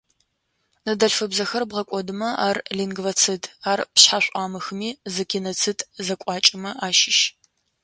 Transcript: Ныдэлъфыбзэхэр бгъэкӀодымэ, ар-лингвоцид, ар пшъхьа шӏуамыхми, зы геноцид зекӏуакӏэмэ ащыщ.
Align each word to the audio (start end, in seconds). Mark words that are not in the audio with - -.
Ныдэлъфыбзэхэр 0.85 1.63
бгъэкӀодымэ, 1.69 2.29
ар-лингвоцид, 2.47 3.43
ар 3.71 3.79
пшъхьа 3.93 4.19
шӏуамыхми, 4.23 4.89
зы 5.13 5.23
геноцид 5.31 5.79
зекӏуакӏэмэ 6.05 6.71
ащыщ. 6.87 7.19